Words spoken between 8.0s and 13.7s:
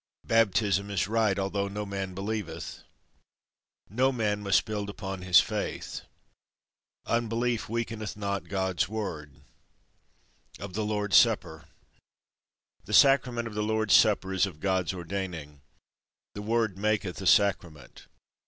not God's Word. Of the Lord's Supper. The Sacrament of the